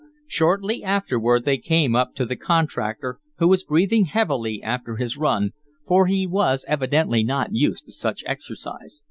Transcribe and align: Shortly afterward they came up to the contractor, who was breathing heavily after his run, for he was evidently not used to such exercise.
Shortly 0.25 0.83
afterward 0.83 1.45
they 1.45 1.59
came 1.59 1.95
up 1.95 2.15
to 2.15 2.25
the 2.25 2.35
contractor, 2.35 3.19
who 3.37 3.47
was 3.47 3.63
breathing 3.63 4.05
heavily 4.05 4.59
after 4.63 4.95
his 4.95 5.15
run, 5.15 5.51
for 5.87 6.07
he 6.07 6.25
was 6.25 6.65
evidently 6.67 7.23
not 7.23 7.49
used 7.53 7.85
to 7.85 7.91
such 7.91 8.23
exercise. 8.25 8.99